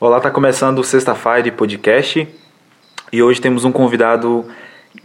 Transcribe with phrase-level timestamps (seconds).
[0.00, 2.26] Olá, tá começando o Sexta-feira Podcast
[3.12, 4.46] e hoje temos um convidado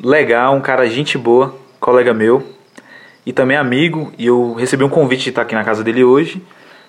[0.01, 2.55] legal, um cara gente boa, colega meu
[3.25, 4.13] e também amigo.
[4.17, 6.41] E eu recebi um convite de estar aqui na casa dele hoje.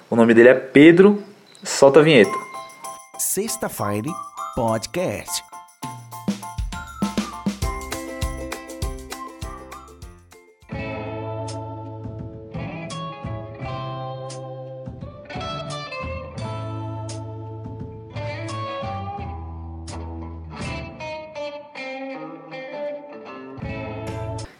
[0.09, 1.21] O nome dele é Pedro.
[1.65, 2.31] Solta a vinheta.
[3.19, 4.09] Sexta-feira
[4.55, 5.46] Podcast.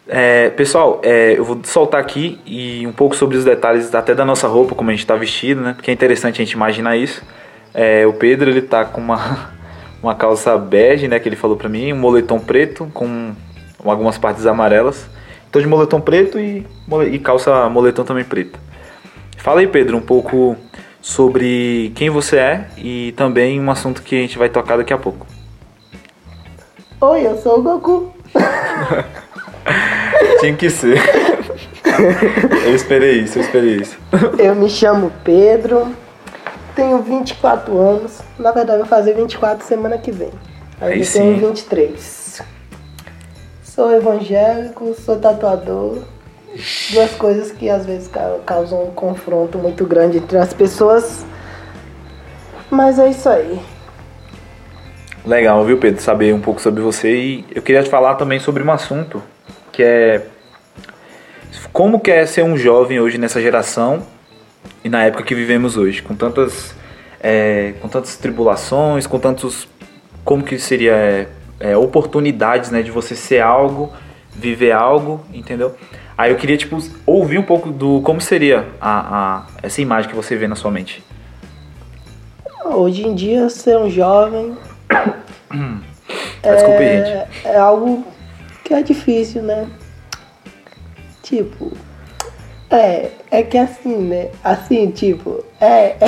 [0.09, 4.23] É, pessoal, é, eu vou soltar aqui e um pouco sobre os detalhes até da
[4.23, 5.73] nossa roupa, como a gente está vestido, né?
[5.73, 7.21] Porque é interessante a gente imaginar isso.
[7.73, 9.49] É, o Pedro ele tá com uma,
[10.01, 11.19] uma calça bege, né?
[11.19, 13.33] Que ele falou pra mim, um moletom preto com
[13.83, 15.09] algumas partes amarelas.
[15.51, 16.65] Tô de moletom preto e,
[17.11, 18.59] e calça moletom também preto.
[19.37, 20.55] Fala aí, Pedro, um pouco
[21.01, 24.97] sobre quem você é e também um assunto que a gente vai tocar daqui a
[24.97, 25.25] pouco.
[26.99, 28.13] Oi, eu sou o Goku.
[30.39, 30.97] Tinha que ser.
[32.65, 33.97] eu esperei isso, eu esperei isso.
[34.37, 35.91] Eu me chamo Pedro,
[36.75, 38.19] tenho 24 anos.
[38.37, 40.29] Na verdade, vou fazer 24 semana que vem.
[40.79, 41.19] Aí, Aí eu sim.
[41.19, 42.41] tenho 23.
[43.63, 45.99] Sou evangélico, sou tatuador.
[46.91, 51.25] Duas coisas que às vezes ca- causam um confronto muito grande entre as pessoas.
[52.69, 53.59] Mas é isso aí.
[55.25, 56.01] Legal, viu, Pedro?
[56.01, 59.21] Saber um pouco sobre você e eu queria te falar também sobre um assunto
[59.77, 60.25] que é
[61.71, 64.01] como que é ser um jovem hoje nessa geração
[64.83, 66.75] e na época que vivemos hoje, com tantas
[67.21, 69.67] é, com tantas tribulações, com tantos
[70.25, 71.27] como que seria é,
[71.59, 73.93] é, oportunidades, né, de você ser algo,
[74.33, 75.75] viver algo, entendeu?
[76.17, 80.15] Aí eu queria tipo ouvir um pouco do como seria a, a essa imagem que
[80.15, 81.03] você vê na sua mente.
[82.65, 84.57] Hoje em dia, ser um jovem
[86.41, 87.09] Desculpe, gente.
[87.09, 88.16] é, é algo
[88.67, 89.65] que é difícil, né?
[91.23, 91.71] Tipo,
[92.69, 94.27] é, é que assim, né?
[94.43, 95.97] Assim, tipo, é, é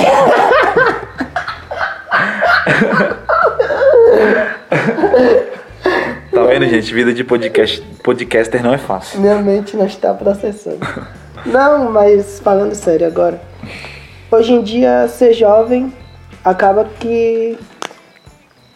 [6.30, 6.92] Tá vendo, gente?
[6.92, 9.20] Vida de podcast, podcaster não é fácil.
[9.20, 10.80] minha mente não está processando.
[11.46, 13.40] Não, mas falando sério agora.
[14.30, 15.90] Hoje em dia, ser jovem
[16.44, 17.58] acaba que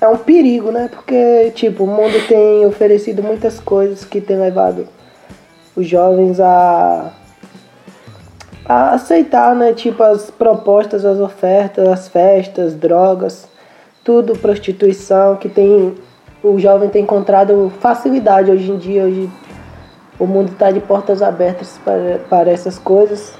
[0.04, 0.88] é um perigo, né?
[0.90, 4.86] Porque, tipo, o mundo tem oferecido muitas coisas que tem levado
[5.74, 7.12] os jovens a,
[8.64, 9.72] a aceitar, né?
[9.72, 13.48] Tipo, as propostas, as ofertas, as festas, drogas,
[14.04, 15.94] tudo, prostituição, que tem.
[16.42, 19.04] O jovem tem encontrado facilidade hoje em dia.
[19.04, 19.30] Hoje
[20.18, 23.34] o mundo está de portas abertas para, para essas coisas.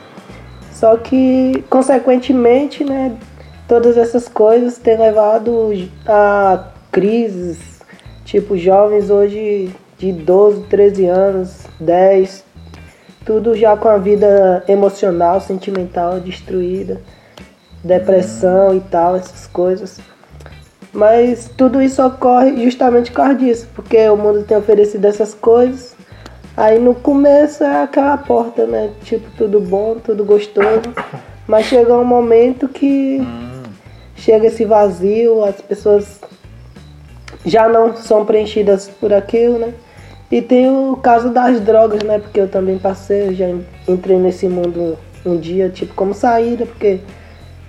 [0.73, 3.15] Só que, consequentemente, né,
[3.69, 5.71] todas essas coisas têm levado
[6.07, 7.81] a crises.
[8.25, 12.45] Tipo, jovens hoje de 12, 13 anos, 10,
[13.25, 17.01] tudo já com a vida emocional, sentimental destruída,
[17.83, 20.01] depressão e tal, essas coisas.
[20.93, 25.97] Mas tudo isso ocorre justamente por causa disso, porque o mundo tem oferecido essas coisas.
[26.57, 28.91] Aí no começo é aquela porta, né?
[29.03, 30.83] Tipo, tudo bom, tudo gostoso.
[31.49, 33.21] Mas chega um momento que
[34.17, 36.21] chega esse vazio, as pessoas
[37.45, 39.75] já não são preenchidas por aquilo, né?
[40.31, 42.19] E tem o caso das drogas, né?
[42.19, 43.47] Porque eu também passei, eu já
[43.87, 47.01] entrei nesse mundo um dia, tipo, como saída, porque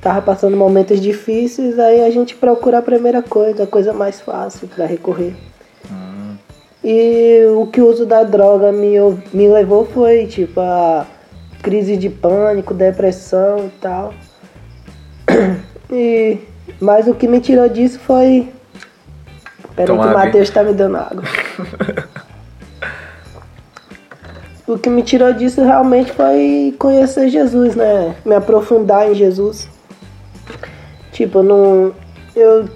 [0.01, 4.67] tava passando momentos difíceis, aí a gente procura a primeira coisa, a coisa mais fácil
[4.67, 5.33] para recorrer.
[6.83, 8.93] E o que o uso da droga me,
[9.33, 11.07] me levou foi, tipo, a
[11.63, 14.13] crise de pânico, depressão e tal.
[15.91, 16.39] E,
[16.79, 18.49] mas o que me tirou disso foi.
[19.75, 20.13] Peraí que o?
[20.13, 21.23] Matheus tá me dando água.
[24.67, 28.15] o que me tirou disso realmente foi conhecer Jesus, né?
[28.25, 29.69] Me aprofundar em Jesus.
[31.11, 31.93] Tipo, não.
[32.35, 32.67] Eu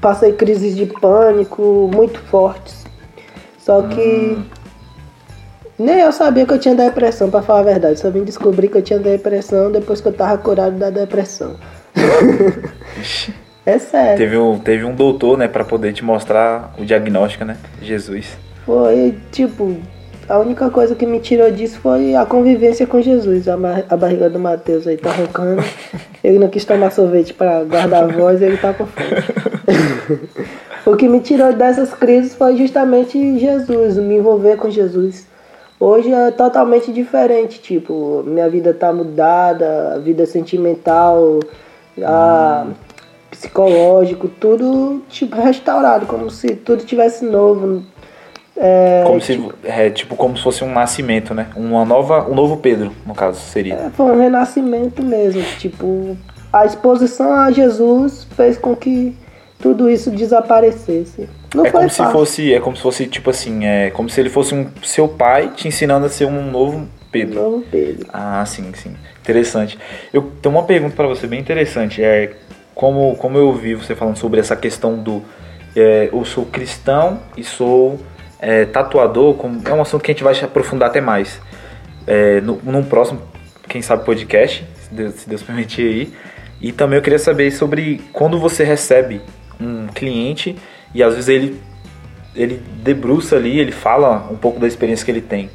[0.00, 2.84] passei crises de pânico muito fortes.
[3.58, 4.38] Só que.
[5.78, 7.98] Nem eu sabia que eu tinha depressão, pra falar a verdade.
[7.98, 11.56] Só vim descobrir que eu tinha depressão depois que eu tava curado da depressão.
[13.66, 14.18] É sério.
[14.18, 17.56] Teve um, teve um doutor, né, pra poder te mostrar o diagnóstico, né?
[17.82, 18.36] Jesus.
[18.64, 19.76] Foi, tipo,
[20.28, 23.48] a única coisa que me tirou disso foi a convivência com Jesus.
[23.48, 23.54] A,
[23.88, 25.62] a barriga do Matheus aí tá roncando.
[26.22, 29.08] Ele não quis tomar sorvete pra guardar a voz, ele tá com fome.
[30.84, 35.26] o que me tirou dessas crises foi justamente Jesus, me envolver com Jesus.
[35.80, 41.40] Hoje é totalmente diferente, tipo, minha vida tá mudada, vida sentimental,
[42.04, 42.66] a,
[43.30, 47.82] psicológico, tudo tipo restaurado, como se tudo tivesse novo.
[48.56, 51.46] É, como se, é, tipo, como se fosse um nascimento, né?
[51.56, 53.74] Uma nova, um novo Pedro, no caso, seria.
[53.74, 55.42] É, foi um renascimento mesmo.
[55.58, 56.16] Tipo,
[56.52, 59.16] a exposição a Jesus fez com que
[59.58, 61.28] tudo isso desaparecesse.
[61.54, 62.06] Não é foi como fácil.
[62.06, 65.08] se fosse, é como se fosse tipo assim, é como se ele fosse um seu
[65.08, 67.40] pai te ensinando a ser um novo Pedro.
[67.40, 68.06] Novo Pedro.
[68.12, 68.96] Ah, sim, sim.
[69.20, 69.78] Interessante.
[70.12, 72.02] Eu tenho uma pergunta para você bem interessante.
[72.02, 72.34] É
[72.74, 75.22] como como eu ouvi você falando sobre essa questão do
[75.76, 77.98] é, eu sou cristão e sou
[78.38, 79.34] é, tatuador.
[79.34, 81.40] Como, é um assunto que a gente vai aprofundar até mais
[82.06, 83.22] é, no, num próximo,
[83.68, 86.12] quem sabe podcast, se Deus, se Deus permitir aí.
[86.60, 89.20] E também eu queria saber sobre quando você recebe
[89.60, 90.56] um cliente
[90.94, 91.60] e às vezes ele
[92.34, 95.50] ele debruça ali, ele fala um pouco da experiência que ele tem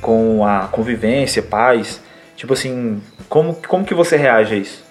[0.00, 2.00] com a convivência, paz.
[2.36, 4.82] Tipo assim, como, como que você reage a isso?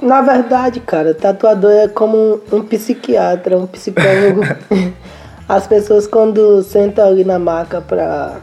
[0.00, 4.42] Na verdade, cara, tatuador é como um, um psiquiatra, um psicólogo.
[5.48, 8.40] As pessoas quando sentam ali na maca pra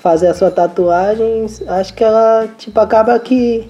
[0.00, 3.68] fazer a sua tatuagem, acho que ela tipo acaba que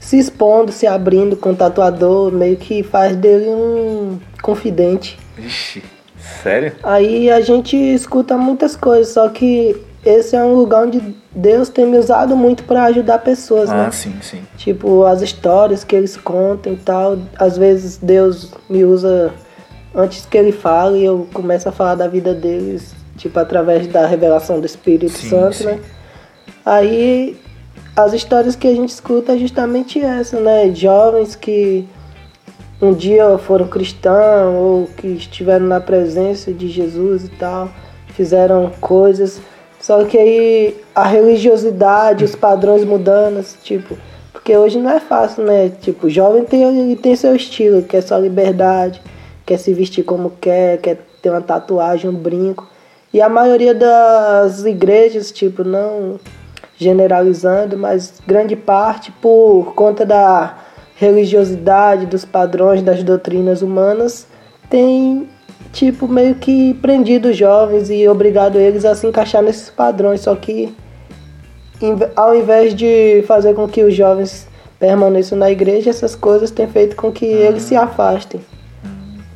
[0.00, 5.18] se expondo, se abrindo com o tatuador, meio que faz dele um confidente.
[5.38, 5.84] Ixi,
[6.42, 6.72] sério?
[6.82, 11.86] Aí a gente escuta muitas coisas, só que esse é um lugar onde Deus tem
[11.86, 13.90] me usado muito para ajudar pessoas, Ah, né?
[13.90, 14.42] sim, sim.
[14.56, 17.18] Tipo, as histórias que eles contam e tal.
[17.38, 19.32] Às vezes Deus me usa
[19.94, 24.06] antes que ele fale e eu começo a falar da vida deles, tipo, através da
[24.06, 25.64] revelação do Espírito Sim, Santo, sim.
[25.66, 25.80] né?
[26.64, 27.36] Aí
[27.96, 30.72] as histórias que a gente escuta é justamente essa, né?
[30.74, 31.86] Jovens que
[32.80, 37.68] um dia foram cristãos ou que estiveram na presença de Jesus e tal,
[38.14, 39.40] fizeram coisas.
[39.80, 43.96] Só que aí a religiosidade, os padrões mudando, tipo,
[44.32, 45.70] porque hoje não é fácil, né?
[45.80, 49.00] Tipo, jovem tem, tem seu estilo, quer sua liberdade,
[49.46, 52.68] quer se vestir como quer, quer ter uma tatuagem, um brinco.
[53.12, 56.20] E a maioria das igrejas, tipo, não
[56.76, 60.58] generalizando, mas grande parte por conta da
[60.96, 64.26] religiosidade, dos padrões, das doutrinas humanas,
[64.68, 65.28] tem
[65.72, 70.34] tipo meio que prendido os jovens e obrigado eles a se encaixar nesses padrões, só
[70.34, 70.74] que
[72.14, 74.46] ao invés de fazer com que os jovens
[74.78, 78.40] permaneçam na igreja, essas coisas têm feito com que eles se afastem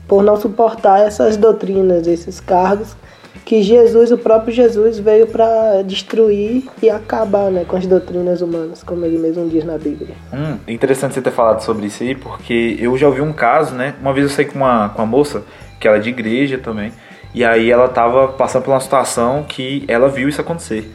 [0.06, 2.97] por não suportar essas doutrinas, esses cargos
[3.44, 8.82] que Jesus, o próprio Jesus, veio para destruir e acabar né, com as doutrinas humanas,
[8.82, 10.15] como ele mesmo diz na Bíblia.
[10.32, 13.94] Hum, interessante você ter falado sobre isso aí, porque eu já ouvi um caso, né?
[14.00, 15.43] Uma vez eu saí com uma, com uma moça,
[15.85, 16.91] que ela é de igreja também,
[17.35, 20.91] e aí ela tava passando por uma situação que ela viu isso acontecer.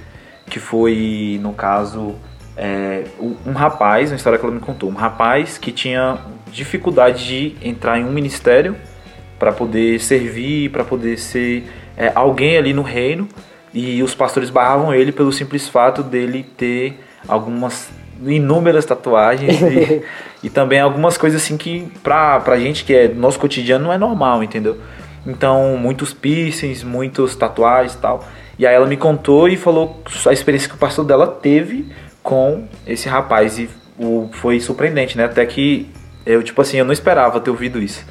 [0.50, 2.16] Que foi, no caso,
[2.58, 3.04] é,
[3.46, 6.18] um rapaz, uma história que ela me contou, um rapaz que tinha
[6.52, 8.76] dificuldade de entrar em um ministério
[9.38, 13.30] para poder servir, para poder ser é, alguém ali no reino,
[13.72, 17.92] e os pastores barravam ele pelo simples fato dele ter algumas
[18.26, 20.04] inúmeras tatuagens e,
[20.44, 23.98] e também algumas coisas assim que pra, pra gente que é nosso cotidiano não é
[23.98, 24.78] normal, entendeu?
[25.26, 28.26] Então, muitos piercings, muitos tatuagens e tal.
[28.58, 31.88] E aí ela me contou e falou a experiência que o pastor dela teve
[32.24, 35.26] com esse rapaz e o, foi surpreendente, né?
[35.26, 35.90] Até que
[36.26, 38.06] eu, tipo assim, eu não esperava ter ouvido isso.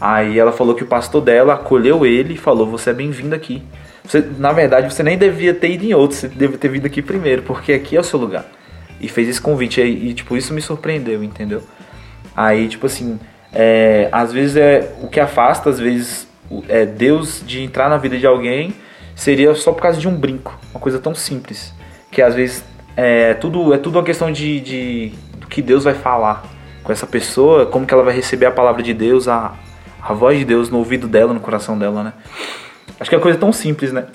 [0.00, 3.62] Aí ela falou que o pastor dela acolheu ele e falou: Você é bem-vindo aqui.
[4.04, 7.00] Você, na verdade, você nem devia ter ido em outro, você devia ter vindo aqui
[7.00, 8.44] primeiro, porque aqui é o seu lugar.
[9.04, 11.62] E fez esse convite aí, e, tipo, isso me surpreendeu, entendeu?
[12.34, 13.18] Aí, tipo assim,
[13.52, 16.26] é, às vezes é o que afasta, às vezes,
[16.68, 18.74] é Deus de entrar na vida de alguém
[19.14, 21.72] seria só por causa de um brinco, uma coisa tão simples.
[22.10, 22.64] Que às vezes
[22.96, 26.44] é tudo, é tudo uma questão de, de do que Deus vai falar
[26.82, 29.54] com essa pessoa, como que ela vai receber a palavra de Deus, a,
[30.02, 32.12] a voz de Deus no ouvido dela, no coração dela, né?
[32.98, 34.06] Acho que é uma coisa tão simples, né?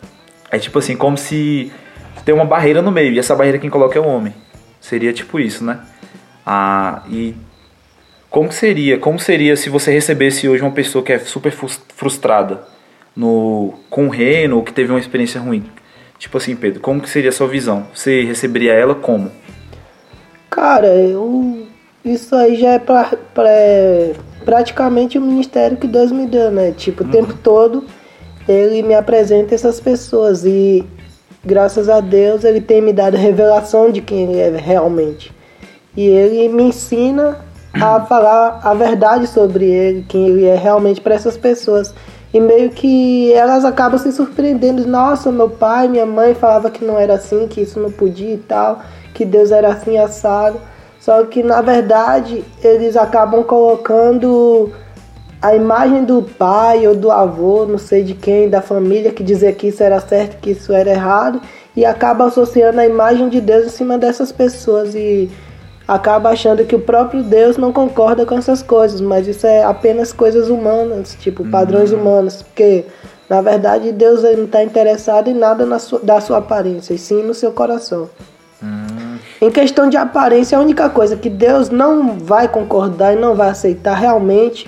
[0.52, 1.72] É tipo assim, como se
[2.26, 4.34] tem uma barreira no meio, e essa barreira quem coloca é o homem.
[4.82, 5.80] Seria tipo isso, né?
[6.46, 7.36] Ah, e
[8.30, 8.98] como que seria?
[8.98, 12.64] Como seria se você recebesse hoje uma pessoa que é super frus- frustrada
[13.16, 15.64] no com o reino ou que teve uma experiência ruim?
[16.18, 17.88] Tipo assim, Pedro, como que seria a sua visão?
[17.94, 19.32] Você receberia ela como?
[20.50, 21.68] Cara, eu,
[22.04, 23.50] isso aí já é pra, pra-
[24.44, 26.72] praticamente o ministério que Deus me deu, né?
[26.72, 27.86] Tipo, o tempo todo
[28.48, 30.84] ele me apresenta essas pessoas e
[31.44, 35.34] graças a Deus ele tem me dado revelação de quem ele é realmente.
[35.96, 37.40] E ele me ensina
[37.74, 41.94] a falar a verdade sobre ele, quem ele é realmente para essas pessoas.
[42.34, 44.86] E meio que elas acabam se surpreendendo.
[44.86, 48.38] Nossa, meu pai, minha mãe falava que não era assim, que isso não podia e
[48.38, 48.82] tal,
[49.14, 50.60] que Deus era assim assado.
[51.00, 54.72] Só que na verdade eles acabam colocando
[55.42, 59.54] a imagem do pai ou do avô, não sei de quem, da família, que dizia
[59.54, 61.42] que isso era certo, que isso era errado,
[61.76, 65.30] e acaba associando a imagem de Deus em cima dessas pessoas e
[65.88, 70.12] acaba achando que o próprio Deus não concorda com essas coisas, mas isso é apenas
[70.12, 72.86] coisas humanas, tipo padrões humanos, porque
[73.30, 77.24] na verdade Deus não está interessado em nada na sua, da sua aparência, e sim
[77.24, 78.10] no seu coração.
[79.42, 83.50] Em questão de aparência, a única coisa que Deus não vai concordar e não vai
[83.50, 84.68] aceitar realmente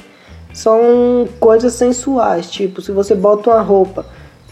[0.54, 4.06] são coisas sensuais, tipo se você bota uma roupa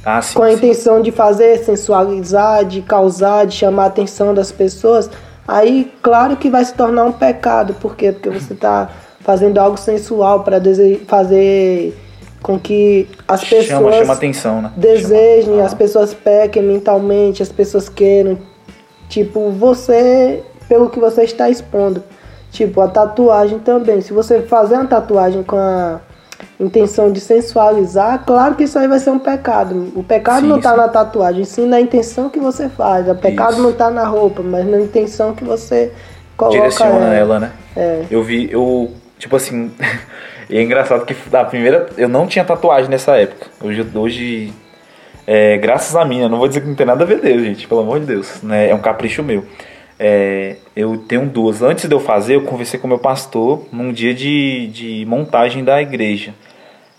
[0.06, 0.34] Ah, sim.
[0.36, 0.56] com a sim.
[0.56, 5.10] intenção de fazer, sensualizar, de causar, de chamar a atenção das pessoas,
[5.48, 7.74] aí claro que vai se tornar um pecado.
[7.76, 8.12] Por quê?
[8.12, 8.90] Porque você está
[9.22, 10.62] fazendo algo sensual para
[11.08, 11.96] fazer
[12.42, 14.72] com que as pessoas Chama, chama atenção, né?
[14.78, 18.38] desejem, Chama- as pessoas pequem mentalmente, as pessoas queiram.
[19.10, 22.02] Tipo, você, pelo que você está expondo.
[22.52, 24.02] Tipo, a tatuagem também.
[24.02, 26.00] Se você fazer uma tatuagem com a
[26.60, 29.92] intenção de sensualizar, claro que isso aí vai ser um pecado.
[29.96, 33.08] O pecado Sim, não está na tatuagem, sim na intenção que você faz.
[33.08, 33.62] O pecado Isso.
[33.62, 35.92] não está na roupa, mas na intenção que você
[36.36, 37.16] coloca direciona ela.
[37.16, 37.52] ela, né?
[37.76, 38.06] É.
[38.10, 39.72] Eu vi, eu, tipo assim,
[40.50, 43.48] e é engraçado que da primeira, eu não tinha tatuagem nessa época.
[43.62, 44.54] Hoje, hoje
[45.32, 47.44] é, graças a mim, eu não vou dizer que não tem nada a ver Deus,
[47.44, 48.70] gente, pelo amor de Deus, né?
[48.70, 49.46] É um capricho meu.
[50.00, 51.62] É, eu tenho duas.
[51.62, 55.82] Antes de eu fazer, eu conversei com meu pastor num dia de, de montagem da
[55.82, 56.34] igreja.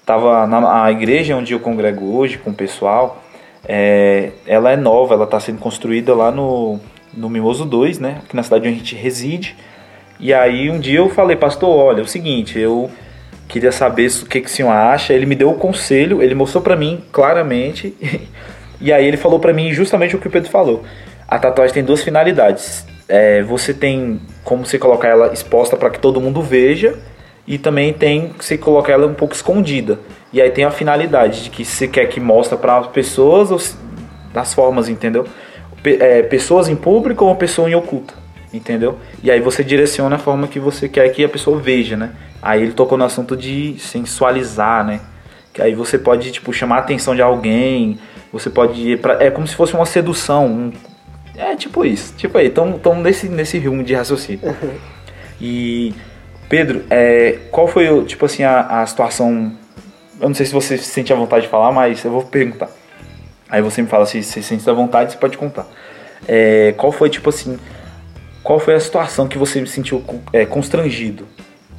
[0.04, 3.22] Tava na a igreja onde eu congrego hoje com o pessoal,
[3.66, 6.80] é, ela é nova, ela está sendo construída lá no,
[7.14, 8.20] no Mimoso 2, né?
[8.24, 9.56] Aqui na cidade onde a gente reside.
[10.18, 12.90] E aí um dia eu falei, pastor, olha, é o seguinte, eu
[13.48, 15.12] queria saber o que, que o senhor acha.
[15.12, 17.94] Ele me deu o conselho, ele mostrou pra mim claramente.
[18.80, 20.84] e aí ele falou pra mim justamente o que o Pedro falou.
[21.30, 22.84] A tatuagem tem duas finalidades.
[23.08, 26.98] É, você tem como você colocar ela exposta para que todo mundo veja
[27.46, 29.98] e também tem você colocar ela um pouco escondida.
[30.32, 33.60] E aí tem a finalidade de que você quer que mostre para as pessoas ou
[34.32, 35.26] das formas, entendeu?
[35.82, 38.14] Pe- é, pessoas em público ou pessoa em oculta,
[38.52, 38.98] entendeu?
[39.22, 42.10] E aí você direciona a forma que você quer que a pessoa veja, né?
[42.40, 45.00] Aí ele tocou no assunto de sensualizar, né?
[45.52, 47.98] Que aí você pode tipo chamar a atenção de alguém,
[48.32, 50.72] você pode ir pra, é como se fosse uma sedução, um-
[51.36, 54.40] é tipo isso, tipo aí, tão nesse nesse rumo de raciocínio.
[55.40, 55.94] E
[56.50, 59.52] Pedro, é, qual foi tipo assim a, a situação?
[60.20, 62.68] Eu não sei se você se sente à vontade de falar, mas eu vou perguntar.
[63.48, 65.66] Aí você me fala se você sente à vontade, você pode contar.
[66.28, 67.58] É, qual foi tipo assim?
[68.42, 71.26] Qual foi a situação que você se sentiu é, constrangido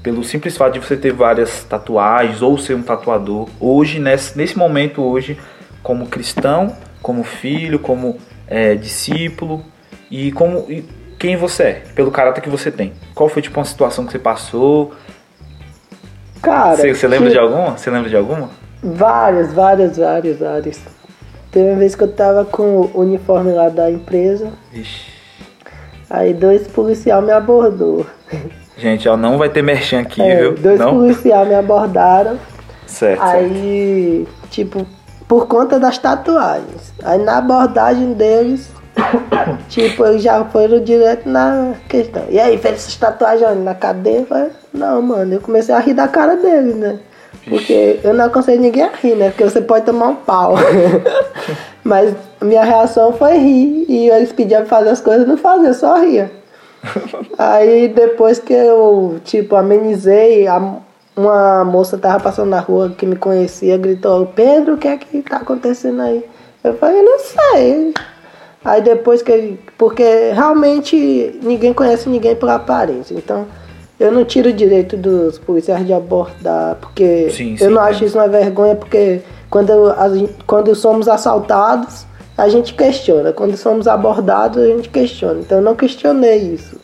[0.01, 4.57] pelo simples fato de você ter várias tatuagens ou ser um tatuador hoje nesse, nesse
[4.57, 5.37] momento hoje
[5.83, 8.17] como cristão, como filho, como
[8.51, 9.63] é, discípulo
[10.11, 10.83] e como e
[11.17, 12.91] quem você é, pelo caráter que você tem.
[13.15, 14.91] Qual foi tipo uma situação que você passou?
[16.41, 17.77] Cara, Você, você lembra que- de alguma?
[17.77, 18.49] Você lembra de alguma?
[18.83, 20.81] Várias, várias, várias, várias.
[21.51, 25.05] Teve uma vez que eu tava com o uniforme lá da empresa, Vixe.
[26.09, 28.05] aí dois policial me abordou.
[28.77, 30.55] Gente, ó, não vai ter merchan aqui, É, viu?
[30.55, 30.93] dois não?
[30.95, 32.39] policial me abordaram.
[32.87, 33.21] Certo, certo.
[33.23, 34.85] Aí, tipo,
[35.31, 36.91] por conta das tatuagens.
[37.01, 38.69] Aí na abordagem deles,
[39.69, 42.23] tipo, eles já foram direto na questão.
[42.27, 44.25] E aí, fez essas tatuagens na cadeia?
[44.25, 46.99] Falei, não, mano, eu comecei a rir da cara deles, né?
[47.47, 49.29] Porque eu não aconselho ninguém a rir, né?
[49.29, 50.55] Porque você pode tomar um pau.
[51.81, 53.85] Mas minha reação foi rir.
[53.87, 56.29] E eles pediam pra fazer as coisas, eu não fazia, eu só ria.
[57.39, 60.75] Aí depois que eu, tipo, amenizei, a-
[61.15, 65.21] uma moça tava passando na rua que me conhecia, gritou, Pedro, o que é que
[65.21, 66.23] tá acontecendo aí?
[66.63, 67.93] Eu falei, eu não sei.
[68.63, 69.57] Aí depois que.
[69.77, 73.13] Porque realmente ninguém conhece ninguém pela aparência.
[73.15, 73.45] Então
[73.99, 77.89] eu não tiro o direito dos policiais de abordar, porque Sim, eu sim, não é.
[77.89, 79.71] acho isso uma vergonha, porque quando,
[80.15, 82.05] gente- quando somos assaltados,
[82.37, 83.31] a gente questiona.
[83.33, 85.39] Quando somos abordados, a gente questiona.
[85.39, 86.79] Então eu não questionei isso.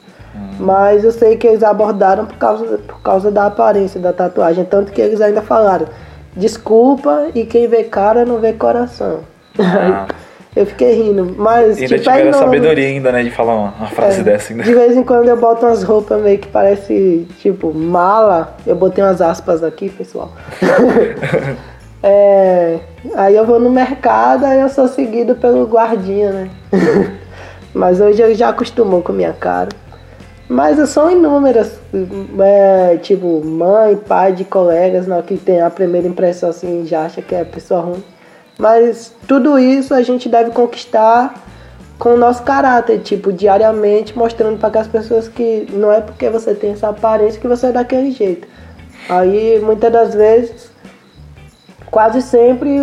[0.60, 4.66] Mas eu sei que eles abordaram por causa, por causa da aparência da tatuagem.
[4.66, 5.88] Tanto que eles ainda falaram,
[6.36, 9.20] desculpa e quem vê cara não vê coração.
[9.60, 10.08] Ah.
[10.56, 11.36] eu fiquei rindo.
[11.38, 14.64] Mas Ainda tipo, tiveram sabedoria ainda, né, de falar uma, uma frase É, dessa ainda.
[14.64, 18.56] De vez em quando eu boto umas roupas meio que parece, tipo, mala.
[18.66, 20.32] Eu botei umas aspas aqui, pessoal.
[22.04, 22.80] É,
[23.16, 26.50] aí eu vou no mercado, aí eu sou seguido pelo guardinha, né?
[27.74, 29.70] Mas hoje ele já acostumou com a minha cara.
[30.50, 31.78] Mas são inúmeras,
[32.40, 37.22] é, tipo, mãe, pai de colegas, né, que tem a primeira impressão assim, já acha
[37.22, 38.04] que é pessoa ruim.
[38.58, 41.34] Mas tudo isso a gente deve conquistar
[42.00, 46.54] com o nosso caráter, tipo, diariamente mostrando para as pessoas que não é porque você
[46.54, 48.48] tem essa aparência que você é daquele jeito.
[49.10, 50.72] Aí, muitas das vezes,
[51.92, 52.80] quase sempre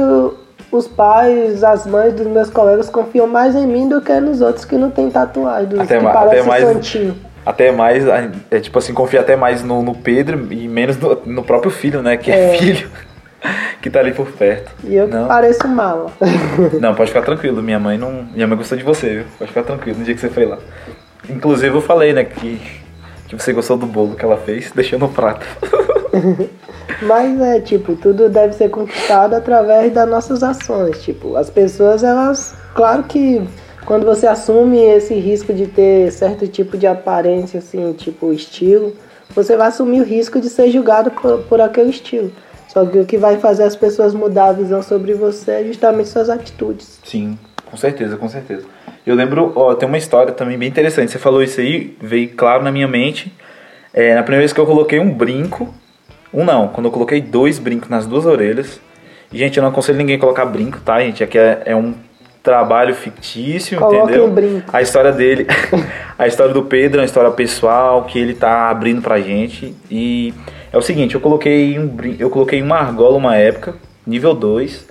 [0.70, 4.64] os pais, as mães dos meus colegas confiam mais em mim do que nos outros
[4.64, 7.16] que não tem tatuagem, dos Até que parecem mais- santinho.
[7.44, 8.04] Até mais,
[8.50, 12.00] é tipo assim, confia até mais no, no Pedro e menos no, no próprio filho,
[12.02, 12.16] né?
[12.16, 12.58] Que é, É.
[12.58, 12.90] filho
[13.82, 14.72] que tá ali por perto.
[14.82, 16.10] E eu não, pareço mala.
[16.80, 17.62] não, pode ficar tranquilo.
[17.62, 18.26] Minha mãe não.
[18.32, 19.24] Minha mãe gostou de você, viu?
[19.38, 20.58] Pode ficar tranquilo no dia que você foi lá.
[21.28, 22.60] Inclusive eu falei, né, que,
[23.28, 25.46] que você gostou do bolo que ela fez, deixou no prato.
[27.02, 31.02] Mas é, tipo, tudo deve ser conquistado através das nossas ações.
[31.02, 32.54] Tipo, as pessoas, elas.
[32.74, 33.42] Claro que
[33.84, 38.94] quando você assume esse risco de ter certo tipo de aparência, assim, tipo estilo,
[39.34, 42.32] você vai assumir o risco de ser julgado por, por aquele estilo.
[42.68, 46.08] Só que o que vai fazer as pessoas mudar a visão sobre você é justamente
[46.08, 46.98] suas atitudes.
[47.04, 47.38] Sim,
[47.70, 48.66] com certeza, com certeza.
[49.06, 51.12] Eu lembro, ó, tem uma história também bem interessante.
[51.12, 53.32] Você falou isso aí, veio claro na minha mente.
[53.92, 55.72] É, na primeira vez que eu coloquei um brinco,
[56.32, 58.80] um não, quando eu coloquei dois brincos nas duas orelhas.
[59.32, 61.22] Gente, eu não aconselho ninguém a colocar brinco, tá, gente?
[61.22, 61.94] Aqui é, é um
[62.44, 64.26] trabalho fictício, Coloque entendeu?
[64.26, 64.70] um brinco.
[64.70, 65.46] A história dele,
[66.18, 69.74] a história do Pedro é uma história pessoal que ele tá abrindo pra gente.
[69.90, 70.34] E
[70.70, 73.74] é o seguinte, eu coloquei um eu coloquei uma argola uma época,
[74.06, 74.86] nível 2.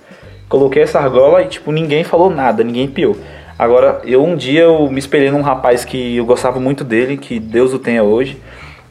[0.48, 3.16] Coloquei essa argola e tipo ninguém falou nada, ninguém piou.
[3.56, 7.38] Agora, eu um dia eu me espelhei num rapaz que eu gostava muito dele, que
[7.38, 8.36] Deus o tenha hoje.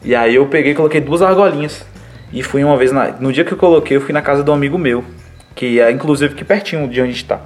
[0.01, 1.85] E aí eu peguei e coloquei duas argolinhas.
[2.31, 4.49] E fui uma vez na, no dia que eu coloquei, eu fui na casa de
[4.49, 5.03] um amigo meu,
[5.53, 7.41] que é inclusive aqui pertinho de onde a gente tá.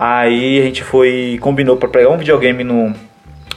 [0.00, 2.94] Aí a gente foi combinou para pegar um videogame no,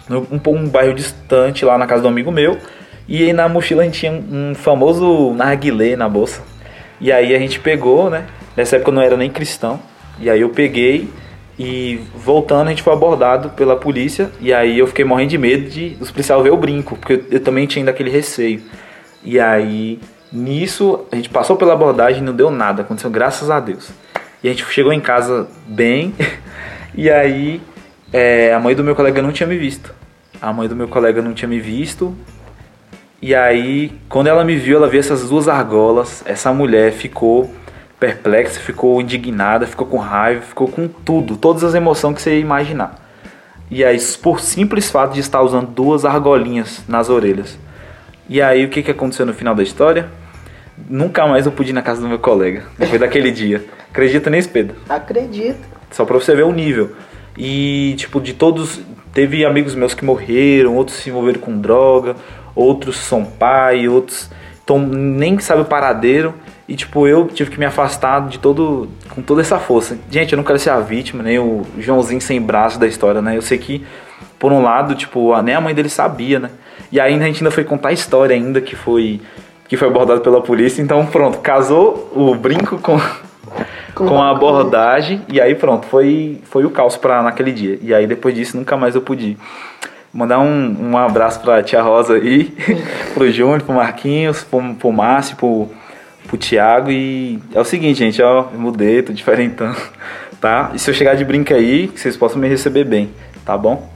[0.09, 2.57] no um, um bairro distante lá na casa do amigo meu.
[3.07, 6.41] E aí na mochila a gente tinha um, um famoso narguilé na bolsa.
[6.99, 8.25] E aí a gente pegou, né?
[8.57, 9.79] Nessa época eu não era nem cristão.
[10.19, 11.07] E aí eu peguei
[11.59, 14.31] e voltando a gente foi abordado pela polícia.
[14.39, 17.39] E aí eu fiquei morrendo de medo de os policiais ver o brinco, porque eu,
[17.39, 18.63] também tinha ainda aquele receio.
[19.23, 19.99] E aí
[20.33, 23.91] nisso a gente passou pela abordagem e não deu nada, aconteceu graças a Deus.
[24.43, 26.13] E a gente chegou em casa bem.
[26.93, 27.61] E aí
[28.11, 29.93] é, a mãe do meu colega não tinha me visto.
[30.41, 32.13] A mãe do meu colega não tinha me visto.
[33.21, 36.21] E aí, quando ela me viu, ela viu essas duas argolas.
[36.25, 37.49] Essa mulher ficou
[37.99, 42.99] perplexa, ficou indignada, ficou com raiva, ficou com tudo, todas as emoções que você imaginar.
[43.69, 47.57] E aí, por simples fato de estar usando duas argolinhas nas orelhas.
[48.27, 50.09] E aí, o que, que aconteceu no final da história?
[50.89, 53.63] Nunca mais eu pude ir na casa do meu colega, depois daquele dia.
[53.89, 54.75] Acredita nisso, Pedro?
[54.89, 55.67] Acredito.
[55.91, 56.91] Só pra você ver o nível.
[57.37, 58.81] E, tipo, de todos.
[59.13, 62.15] Teve amigos meus que morreram, outros se envolveram com droga,
[62.55, 64.29] outros são pai, outros
[64.65, 66.33] tão, nem sabe o paradeiro.
[66.67, 68.87] E, tipo, eu tive que me afastar de todo.
[69.09, 69.97] com toda essa força.
[70.09, 73.35] Gente, eu não quero ser a vítima, nem o Joãozinho sem braço da história, né?
[73.35, 73.85] Eu sei que,
[74.39, 76.49] por um lado, tipo, nem a mãe dele sabia, né?
[76.89, 79.19] E ainda a gente ainda foi contar a história ainda que foi.
[79.71, 80.81] Que foi abordado pela polícia.
[80.81, 82.99] Então, pronto, casou o brinco com
[83.95, 87.79] Com com a abordagem e aí pronto, foi, foi o caos pra naquele dia.
[87.81, 89.37] E aí depois disso nunca mais eu pude.
[90.13, 92.53] Mandar um, um abraço pra tia Rosa aí,
[93.15, 95.69] pro Júnior, pro Marquinhos, pro, pro Márcio, pro,
[96.27, 96.91] pro Thiago.
[96.91, 99.73] E é o seguinte, gente, ó, eu mudei, tô diferentão,
[100.41, 100.71] tá?
[100.73, 103.09] E se eu chegar de brinca aí, que vocês possam me receber bem,
[103.45, 103.89] tá bom?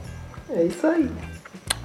[0.48, 1.06] É isso aí.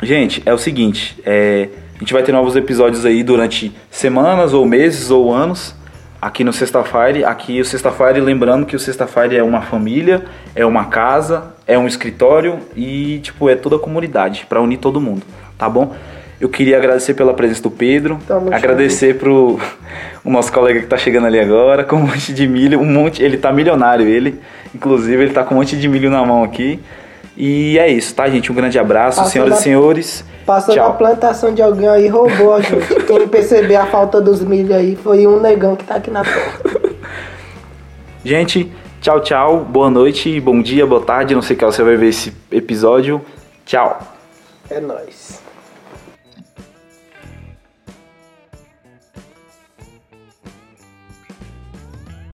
[0.01, 1.67] Gente, é o seguinte, é,
[2.01, 5.75] a gente vai ter novos episódios aí durante semanas ou meses ou anos
[6.19, 7.29] aqui no Sexta-feira.
[7.29, 11.85] Aqui o Sexta-feira, lembrando que o Sexta-feira é uma família, é uma casa, é um
[11.85, 15.21] escritório e tipo é toda a comunidade para unir todo mundo,
[15.59, 15.95] tá bom?
[16.39, 18.19] Eu queria agradecer pela presença do Pedro,
[18.51, 19.59] agradecer pro
[20.25, 23.21] o nosso colega que tá chegando ali agora com um monte de milho, um monte,
[23.21, 24.39] ele tá milionário ele,
[24.73, 26.79] inclusive ele tá com um monte de milho na mão aqui.
[27.43, 28.51] E é isso, tá, gente?
[28.51, 30.23] Um grande abraço, Passou senhoras na- e senhores.
[30.45, 30.93] Passou na Tchau.
[30.97, 32.85] plantação de alguém aí roubou a gente.
[33.05, 36.91] Quem perceber a falta dos milho aí foi um negão que tá aqui na porta.
[38.23, 39.57] Gente, tchau, tchau.
[39.67, 41.33] Boa noite, bom dia, boa tarde.
[41.33, 43.19] Não sei que hora você vai ver esse episódio.
[43.65, 43.99] Tchau.
[44.69, 45.41] É nóis.